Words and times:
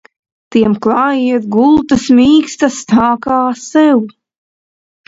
Tiem 0.53 0.77
klājiet 0.85 1.45
gultas 1.57 2.09
mīkstas 2.21 2.81
tā 2.95 3.13
kā 3.29 3.41
sev! 3.69 4.07